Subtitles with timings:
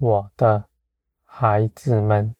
[0.00, 0.64] 我的
[1.24, 2.36] 孩子们，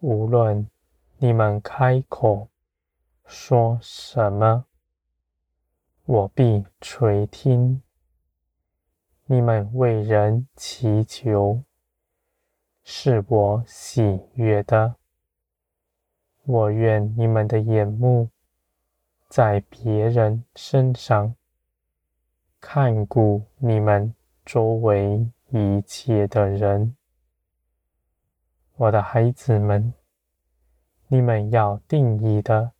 [0.00, 0.68] 无论
[1.16, 2.50] 你们开口
[3.24, 4.66] 说什么，
[6.04, 7.80] 我必垂听。
[9.24, 11.62] 你们为人祈求，
[12.84, 14.96] 是我喜悦的。
[16.42, 18.28] 我愿你们的眼目
[19.30, 21.34] 在别人身上，
[22.60, 25.26] 看顾你们周围。
[25.52, 26.96] 一切的人，
[28.76, 29.92] 我的孩子们，
[31.08, 32.70] 你们要定义的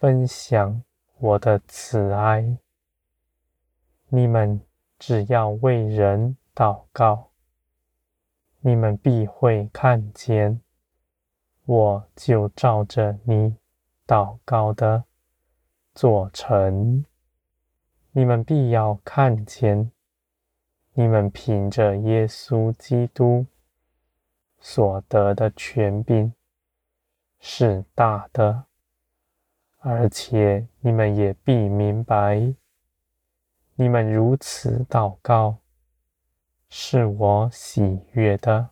[0.00, 0.82] 分享
[1.18, 2.58] 我的慈爱。
[4.08, 4.60] 你们
[4.98, 7.30] 只要为人祷告，
[8.60, 10.60] 你们必会看见，
[11.66, 13.56] 我就照着你
[14.08, 15.04] 祷告的
[15.94, 17.04] 做成。
[18.10, 19.92] 你们必要看见。
[20.98, 23.44] 你们凭着耶稣基督
[24.58, 26.32] 所得的权柄
[27.38, 28.64] 是大的，
[29.80, 32.54] 而且你们也必明白，
[33.74, 35.58] 你们如此祷告
[36.70, 38.70] 是我喜悦的，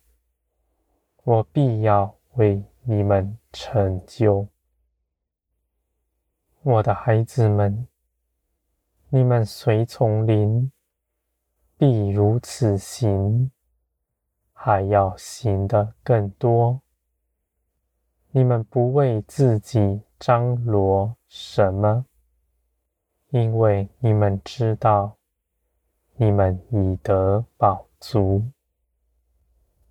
[1.24, 4.48] 我必要为你们成就。
[6.62, 7.86] 我的孩子们，
[9.10, 10.70] 你们随从灵。
[11.86, 13.50] 必如此行，
[14.54, 16.80] 还要行得更多。
[18.30, 22.06] 你们不为自己张罗什么，
[23.28, 25.18] 因为你们知道，
[26.14, 28.42] 你们已得饱足。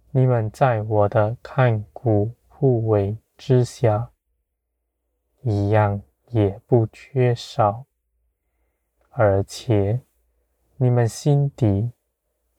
[0.10, 4.10] 你们在我的看顾护卫之下，
[5.44, 7.86] 一样也不缺少，
[9.12, 10.02] 而且。
[10.78, 11.92] 你们心底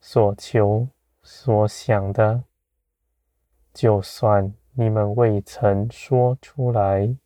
[0.00, 0.88] 所求
[1.22, 2.44] 所想的，
[3.72, 7.16] 就算你们未曾说出来，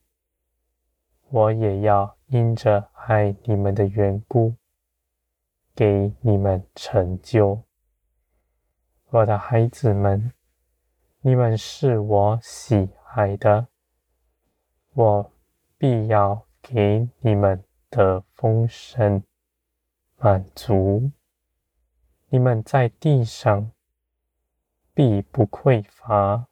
[1.28, 4.54] 我也要因着爱你们的缘故，
[5.74, 7.62] 给你们成就。
[9.10, 10.32] 我的孩子们，
[11.20, 13.68] 你们是我喜爱的，
[14.94, 15.32] 我
[15.76, 19.22] 必要给你们的丰盛。
[20.20, 21.12] 满足，
[22.28, 23.70] 你们在地上
[24.92, 26.48] 必不匮乏。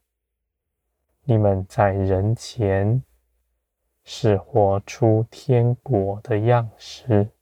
[1.24, 3.02] 你们在人前
[4.04, 7.32] 是活出天国的样式，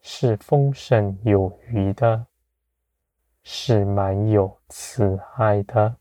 [0.00, 2.28] 是丰盛有余的，
[3.42, 5.96] 是满有慈爱的，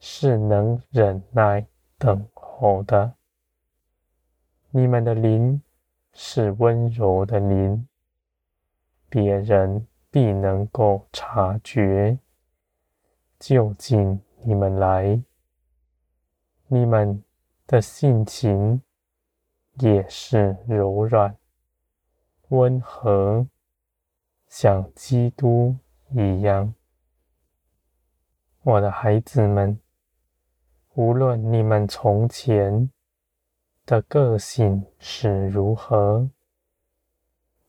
[0.00, 1.64] 是能忍耐
[1.98, 3.14] 等候的。
[4.70, 5.62] 你们的灵。
[6.12, 7.88] 是温柔的灵，
[9.08, 12.18] 别人必能够察觉。
[13.38, 15.22] 就近你们来，
[16.66, 17.22] 你们
[17.66, 18.82] 的性情
[19.78, 21.36] 也是柔软、
[22.48, 23.46] 温和，
[24.48, 25.76] 像基督
[26.10, 26.74] 一样。
[28.62, 29.80] 我的孩子们，
[30.94, 32.90] 无论你们从前。
[33.90, 36.30] 的个性是如何，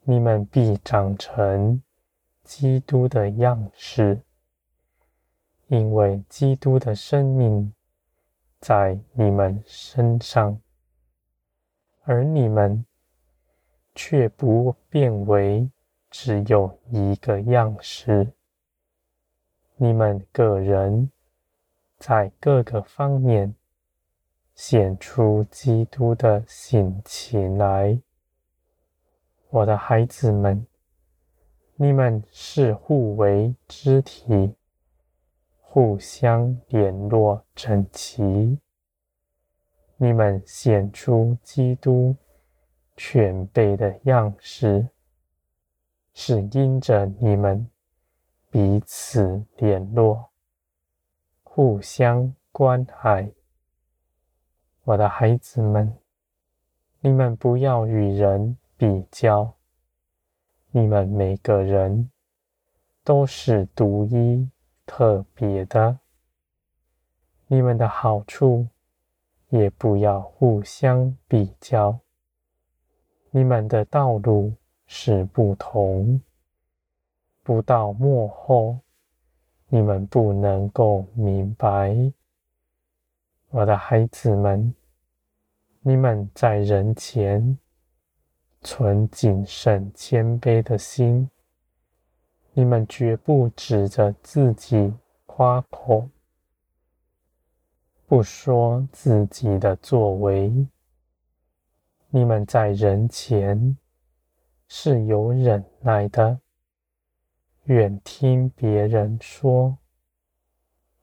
[0.03, 1.81] 你们必长成
[2.43, 4.21] 基督的样式，
[5.65, 7.73] 因为基督的生命
[8.59, 10.61] 在你们身上，
[12.03, 12.85] 而你们
[13.95, 15.67] 却不变为
[16.11, 18.31] 只有一个样式。
[19.75, 21.09] 你们个人
[21.97, 23.55] 在各个方面。
[24.53, 27.99] 显出基督的性情来，
[29.49, 30.65] 我的孩子们，
[31.75, 34.55] 你们是互为肢体，
[35.59, 38.59] 互相联络整齐。
[39.97, 42.15] 你们显出基督
[42.97, 44.89] 全备的样式，
[46.13, 47.69] 是因着你们
[48.49, 50.29] 彼此联络，
[51.43, 53.31] 互相关爱。
[54.83, 55.95] 我的孩子们，
[57.01, 59.53] 你们不要与人比较，
[60.71, 62.09] 你们每个人
[63.03, 64.49] 都是独一
[64.87, 65.99] 特别的。
[67.45, 68.67] 你们的好处
[69.49, 71.99] 也不要互相比较，
[73.29, 74.51] 你们的道路
[74.87, 76.19] 是不同，
[77.43, 78.79] 不到末后，
[79.67, 82.11] 你们不能够明白。
[83.53, 84.73] 我的孩子们，
[85.81, 87.57] 你们在人前
[88.61, 91.29] 存谨慎谦卑的心，
[92.53, 94.93] 你们绝不指着自己
[95.25, 96.07] 夸口，
[98.07, 100.65] 不说自己的作为。
[102.09, 103.77] 你们在人前
[104.69, 106.39] 是有忍耐的，
[107.65, 109.77] 愿听别人说，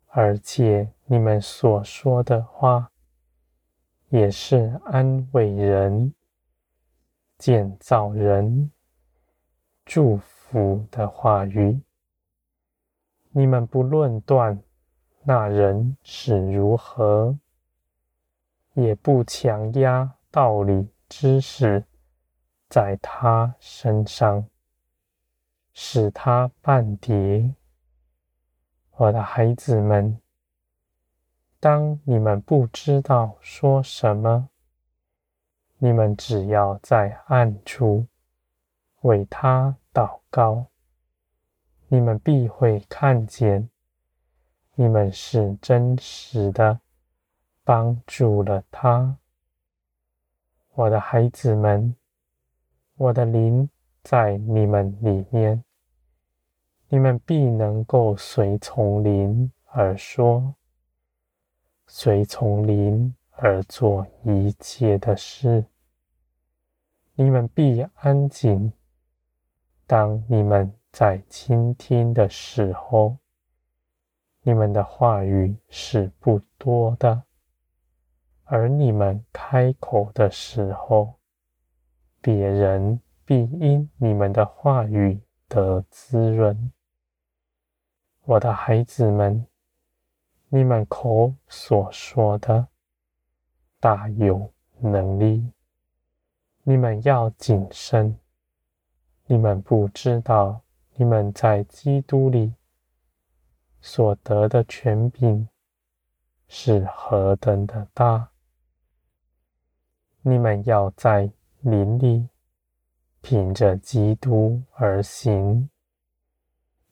[0.07, 2.91] 而且你们所说的话
[4.11, 6.13] 也是安慰人、
[7.39, 8.71] 建造人、
[9.87, 11.81] 祝福的话语。
[13.31, 14.63] 你们不论断
[15.23, 17.39] 那人是如何，
[18.75, 20.91] 也不强压道理。
[21.09, 21.83] 知识
[22.69, 24.47] 在他身上，
[25.73, 27.55] 使他半跌。
[28.97, 30.21] 我的孩子们，
[31.61, 34.49] 当你们不知道说什么，
[35.79, 38.07] 你们只要在暗处
[39.01, 40.67] 为他祷告，
[41.89, 43.69] 你们必会看见，
[44.77, 46.79] 你们是真实的
[47.65, 49.17] 帮助了他。
[50.75, 51.97] 我的孩子们，
[52.95, 53.69] 我的灵
[54.05, 55.65] 在你们里面，
[56.89, 60.55] 你们必能够随从灵而说，
[61.91, 65.65] 随从灵而做一切的事。
[67.15, 68.71] 你们必安静。
[69.87, 73.17] 当你们在倾听的时候，
[74.43, 77.23] 你们的话语是不多的。
[78.45, 81.15] 而你们开口的时候，
[82.21, 85.19] 别人必因你们的话语
[85.49, 86.71] 得滋润。
[88.25, 89.47] 我的孩子们，
[90.51, 92.69] 你们口所说的
[93.79, 95.53] 大有能力，
[96.63, 98.19] 你们要谨慎。
[99.27, 100.63] 你们不知道，
[100.95, 102.55] 你们在基督里
[103.83, 105.47] 所得的权柄
[106.47, 108.31] 是何等的大。
[110.23, 111.31] 你们要在
[111.61, 112.27] 灵里
[113.21, 115.69] 凭着基督而行。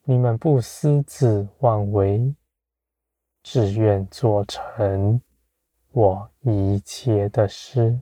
[0.03, 2.35] 你们不私自妄为，
[3.49, 5.21] 只愿做成
[5.93, 7.97] 我一切的事。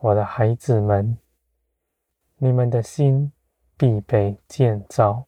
[0.00, 1.16] 我的孩子们，
[2.38, 3.30] 你们的心
[3.76, 5.24] 必被建造，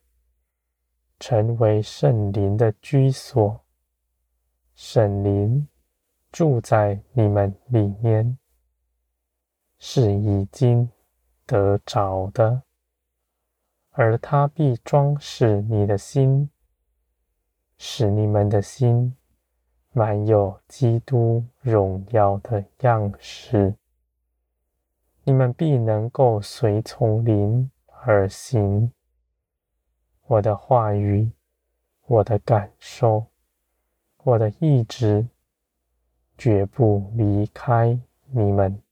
[1.20, 3.60] 成为圣灵的居所。
[4.74, 5.68] 圣灵。
[6.32, 8.36] 住在你们里面，
[9.78, 10.90] 是已经
[11.46, 12.62] 得着的，
[13.90, 16.50] 而他必装饰你的心，
[17.82, 19.16] 使你们的心
[19.92, 23.74] 满有基督荣耀的样式。
[25.24, 28.92] 你们必能够随从灵而行。
[30.26, 31.30] 我的话语，
[32.04, 33.24] 我的感受，
[34.24, 35.26] 我的意志。
[36.36, 37.98] 绝不离开
[38.30, 38.82] 你们。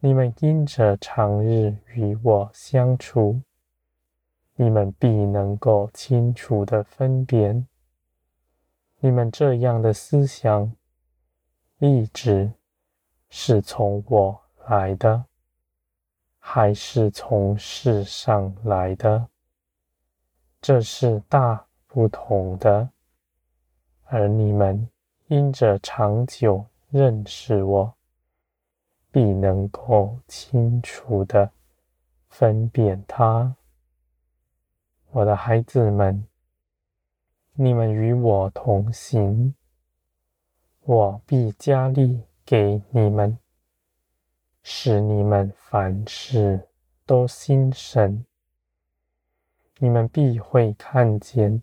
[0.00, 3.40] 你们因着常日与我相处，
[4.56, 7.66] 你们必能够清楚地分辨，
[9.00, 10.74] 你们这样的思想、
[11.78, 12.52] 意志
[13.28, 15.24] 是从我来的，
[16.38, 19.28] 还是从世上来的。
[20.60, 22.88] 这是大不同的，
[24.04, 24.88] 而你们。
[25.28, 27.94] 因着长久认识我，
[29.10, 31.50] 必能够清楚地
[32.28, 33.56] 分辨它。
[35.14, 36.26] 我的孩子们，
[37.52, 39.54] 你们与我同行，
[40.80, 43.38] 我必加力给你们，
[44.60, 46.68] 使你们凡事
[47.06, 48.26] 都心神。
[49.78, 51.62] 你们必会看见。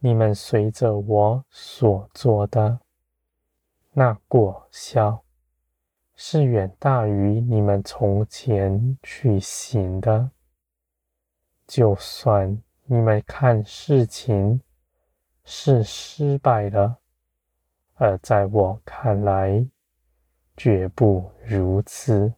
[0.00, 2.80] 你们随着我所做的，
[3.92, 5.22] 那果效
[6.16, 10.32] 是远大于你们从前去行的。
[11.66, 14.60] 就算你们看事情
[15.44, 16.98] 是失败了，
[17.94, 19.66] 而在我看来
[20.56, 22.34] 绝不如此。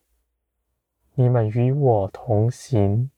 [1.15, 3.11] 你们与我同行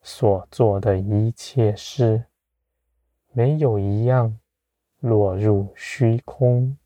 [0.00, 2.24] 所做的一切事。
[3.32, 4.38] 没有一样
[4.98, 6.76] 落入虚空，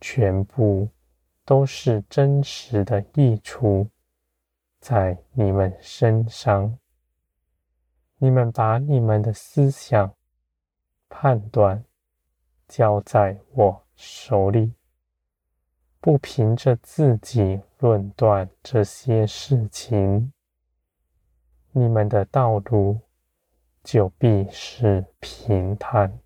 [0.00, 0.88] 全部
[1.44, 3.88] 都是真实的益处
[4.78, 6.78] 在你们身上。
[8.20, 10.12] 你们把你们的思想
[11.08, 11.84] 判断
[12.66, 14.74] 交在我手里，
[16.00, 20.32] 不凭着自己论断这些事情，
[21.70, 23.00] 你们的道路
[23.84, 26.18] 就必是平坦。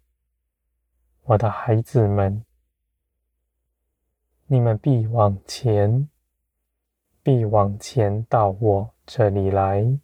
[1.25, 2.43] 我的孩子们，
[4.47, 6.09] 你们必往前，
[7.23, 9.99] 必往前到我这里来，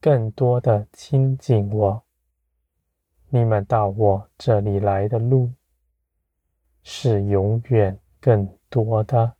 [0.00, 2.02] 更多的亲近我。
[3.30, 5.52] 你们到我这里来的路，
[6.82, 9.34] 是永远更多的。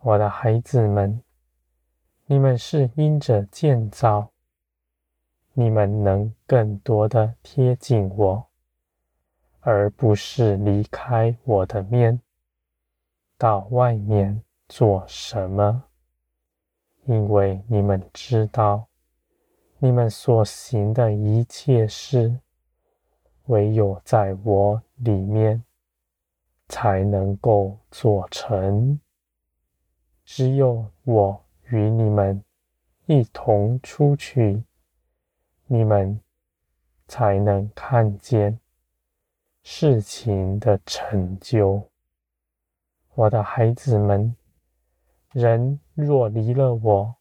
[0.00, 1.22] 我的孩子们，
[2.26, 4.32] 你们是因着建造，
[5.52, 8.46] 你们能更多的贴近我。
[9.60, 12.20] 而不是离开我的面，
[13.38, 15.84] 到外面做什么？
[17.04, 18.88] 因为你们知道，
[19.84, 22.38] 你们所行的一切事，
[23.46, 25.64] 唯有在我里面
[26.68, 29.00] 才能够做成。
[30.24, 32.44] 只有我与你们
[33.06, 34.62] 一同出去，
[35.66, 36.20] 你们
[37.08, 38.60] 才能看见。
[39.64, 41.82] 事情的成就，
[43.16, 44.36] 我的孩子们，
[45.32, 47.16] 人若离了我，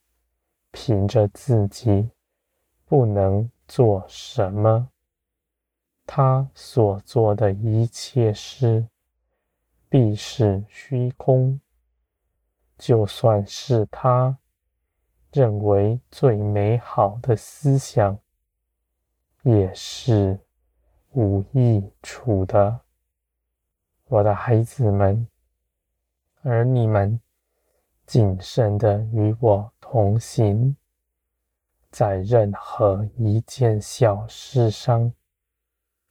[0.69, 2.11] 凭着自己
[2.91, 4.89] 不能做什么，
[6.05, 8.85] 他所做的一切事
[9.87, 11.61] 必是虚空。
[12.77, 14.37] 就算是他
[15.31, 18.19] 认为最美好的思想，
[19.43, 20.37] 也是。
[21.13, 22.81] 无益处的，
[24.07, 25.25] 我的孩子们，
[26.41, 27.21] 而你们
[28.05, 30.75] 谨慎的与我同行，
[31.91, 35.13] 在任何一件小事上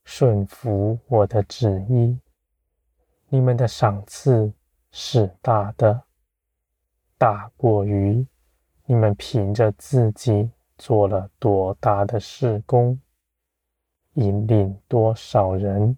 [0.04, 2.18] 顺服我的旨意，
[3.28, 4.52] 你们的赏赐
[4.90, 6.02] 是大的，
[7.16, 8.26] 大过于
[8.84, 13.00] 你们凭着自己做了多大的事工。
[14.14, 15.96] 引领多少人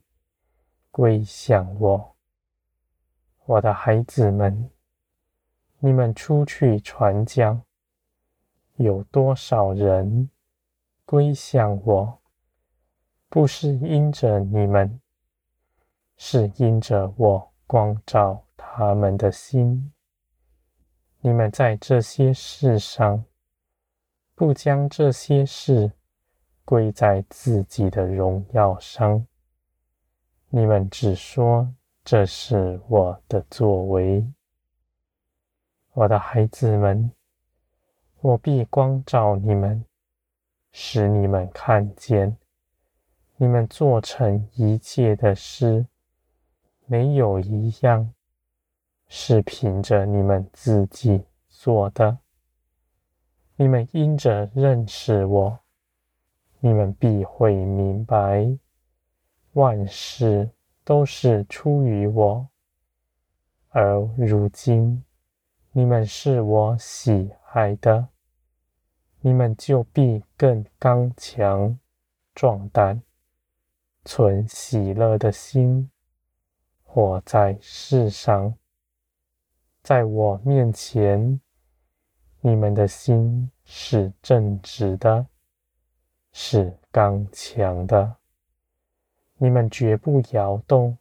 [0.90, 2.14] 归向我，
[3.46, 4.70] 我的孩子们，
[5.78, 7.62] 你们出去传讲，
[8.82, 10.28] 有多少人
[11.04, 12.20] 归向我？
[13.28, 15.00] 不是因着你们，
[16.16, 19.92] 是因着我光照他们的心。
[21.20, 23.24] 你们在这些事上，
[24.34, 25.92] 不将这些事。
[26.64, 29.26] 归在自己的荣耀上，
[30.48, 31.74] 你们只说
[32.04, 34.24] 这是我的作为，
[35.92, 37.10] 我的孩子们，
[38.22, 39.84] 我必光照你们，
[40.70, 42.36] 使你们看见，
[43.36, 45.84] 你们做成一切的事，
[46.86, 48.14] 没有一样
[49.08, 52.18] 是凭着你们自己做的。
[53.56, 55.58] 你们因着认识我。
[56.60, 58.56] 你们必会明白，
[59.54, 60.48] 万事
[60.84, 62.46] 都是出于我，
[63.70, 65.02] 而如今
[65.74, 68.08] 你们是我喜爱的，
[69.20, 71.78] 你们就必更刚强
[72.34, 73.02] 壮胆，
[74.04, 75.90] 存喜乐的心，
[76.82, 78.54] 活在世上，
[79.82, 81.40] 在我面前，
[82.42, 85.26] 你们的心是正直的。
[86.32, 88.16] 是刚强的，
[89.38, 90.98] 你们绝不摇动，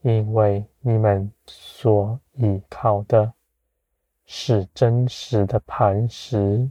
[0.00, 3.34] 因为你们所依靠的。
[4.26, 6.68] 是真实的磐石。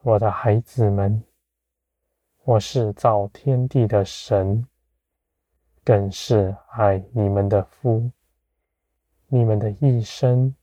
[0.00, 1.22] 我的孩子们，
[2.44, 4.66] 我是造天地的神，
[5.84, 8.10] 更是爱你们的父。
[9.28, 10.54] 你们的一生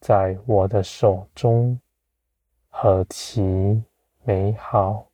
[0.00, 1.80] 在我的手中，
[2.68, 3.82] 何其
[4.24, 5.11] 美好！